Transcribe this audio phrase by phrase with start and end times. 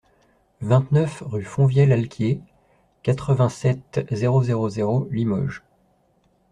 [0.61, 2.41] vingt-neuf rue Fonvieille-Alquier,
[3.03, 5.61] quatre-vingt-sept, zéro zéro zéro, Limoges